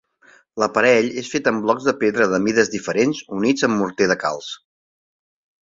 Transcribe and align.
L'aparell 0.61 1.11
és 1.23 1.29
fet 1.33 1.49
amb 1.51 1.61
blocs 1.67 1.85
de 1.91 1.95
pedra 2.03 2.29
de 2.33 2.41
mides 2.47 2.73
diferents 2.79 3.23
units 3.41 3.69
amb 3.69 3.81
morter 3.83 4.09
de 4.15 4.21
calç. 4.25 4.53